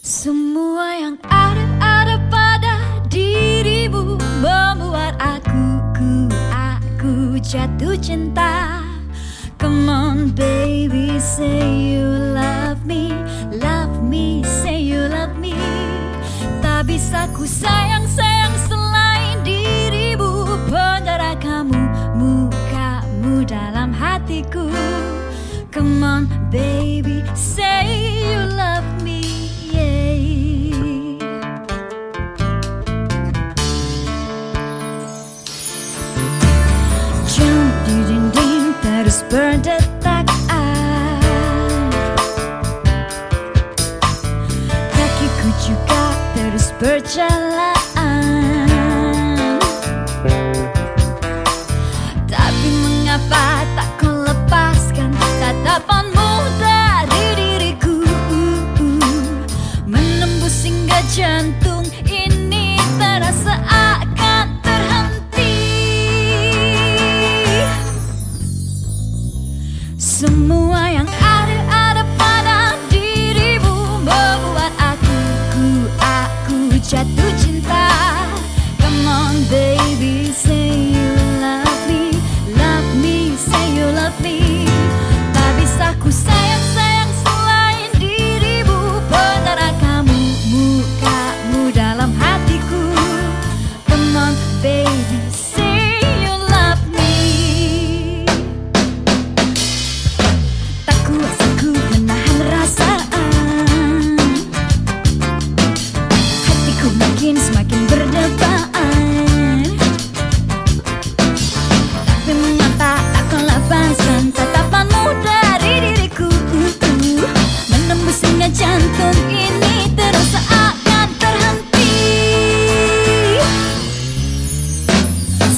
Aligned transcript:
Semua 0.00 0.96
yang 0.96 1.20
ada 1.28 1.60
ada 1.76 2.16
pada 2.32 3.04
dirimu 3.12 4.16
membuat 4.40 5.12
aku 5.20 5.64
ku 5.92 6.24
aku 6.48 7.36
jatuh 7.44 7.92
cinta. 8.00 8.80
Come 9.60 9.92
on 9.92 10.32
baby 10.32 11.20
say 11.20 11.60
you 11.68 12.08
love 12.32 12.88
me 12.88 13.12
Love 13.52 14.00
me 14.00 14.40
say 14.64 14.80
you 14.80 15.04
love 15.04 15.36
me 15.36 15.52
Tak 16.64 16.88
bisa 16.88 17.28
ku 17.36 17.44
sayang 17.44 18.08
sayang 18.08 18.56
selain 18.64 19.44
dirimu 19.44 20.48
Penjara 20.64 21.36
kamu 21.36 21.76
mukamu 22.16 23.44
dalam 23.44 23.92
hatiku 23.92 24.64
Come 25.68 26.00
on 26.00 26.24
baby 26.48 27.20
say 27.36 27.99
terus 39.20 39.28
berdetak 39.28 40.24
Kakiku 44.96 45.48
juga 45.60 46.02
terus 46.32 46.72
berjalan. 46.80 47.76
Tapi 52.30 52.68
mengapa 52.80 53.68
tak 53.76 53.88
kau 54.00 54.24
lepaskan 54.24 55.12
tatapanmu 55.12 56.32
dari 56.56 57.24
diriku? 57.36 58.00
Menembus 59.84 60.64
hingga 60.64 61.04
jantung 61.12 61.84
ini 62.08 62.80
terasa 62.96 63.60
Semua 70.20 70.92
yang 70.92 71.08
ada 71.08 71.56
ada 71.72 72.04
pada 72.20 72.76
dirimu 72.92 74.04
membuat 74.04 74.68
aku 74.76 75.16
ku 75.48 75.88
aku 75.96 76.76
jatuh 76.84 77.32
cinta. 77.40 77.88
Come 78.76 79.08
on 79.08 79.40
baby, 79.48 80.28
say 80.28 80.92
you 80.92 81.16
love 81.40 81.72
me, 81.88 82.12
love 82.52 82.90
me, 83.00 83.32
say 83.32 83.64
you 83.72 83.88
love 83.96 84.12
me. 84.20 84.68
Tak 85.32 85.56
bisa 85.56 85.96
ku 85.96 86.12
sayang 86.12 86.64
sayang 86.76 86.79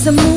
semua 0.03 0.32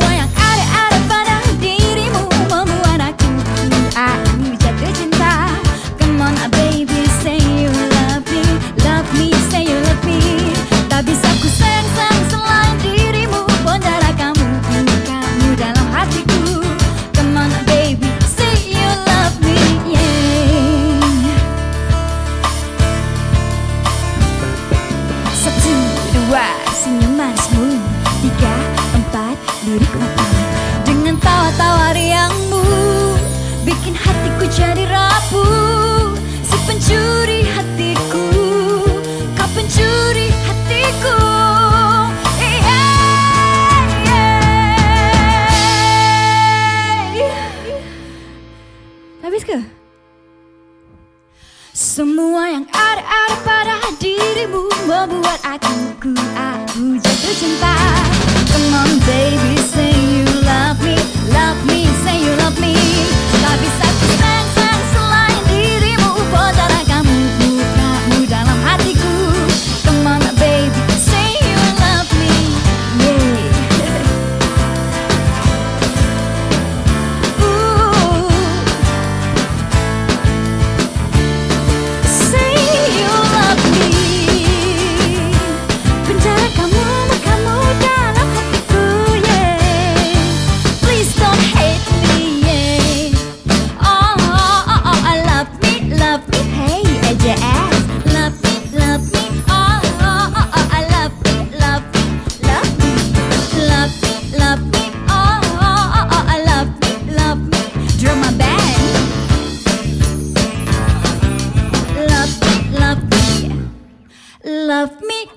Dengan 30.85 31.15
tawa-tawa 31.19 31.91
riangmu 31.95 32.63
Bikin 33.67 33.95
hatiku 33.95 34.45
jadi 34.51 34.87
rapuh 34.87 36.15
Si 36.43 36.57
pencuri 36.63 37.43
hatiku 37.47 38.27
Kau 39.35 39.49
pencuri 39.51 40.31
hatiku. 40.31 41.17
Habis 49.25 49.41
ke? 49.41 49.57
Semua 51.73 52.53
yang 52.53 52.65
ada-ada 52.69 53.35
pada 53.41 53.75
dirimu 53.97 54.69
Membuat 54.85 55.41
aku, 55.41 55.54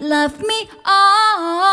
love 0.09 0.41
me, 0.41 0.69
love 0.87 1.68